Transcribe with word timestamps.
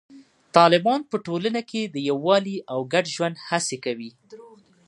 طالبان 0.55 0.99
په 1.11 1.15
ټولنه 1.25 1.61
کې 1.69 1.81
د 1.85 1.95
یووالي 2.09 2.57
او 2.71 2.79
ګډ 2.93 3.05
ژوند 3.15 3.35
هڅې 3.47 3.77
کوي. 3.85 4.11